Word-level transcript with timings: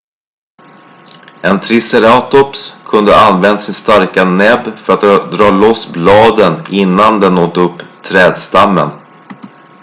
en 1.49 1.55
triceratops 1.65 2.59
kunde 2.87 3.11
ha 3.13 3.31
använt 3.33 3.61
sin 3.61 3.73
starka 3.73 4.23
näbb 4.25 4.77
för 4.77 4.93
att 4.93 5.31
dra 5.31 5.49
loss 5.51 5.91
bladen 5.93 6.65
innan 6.71 7.19
den 7.19 7.37
åt 7.37 7.57
upp 7.57 7.81
trädstammen 8.03 8.89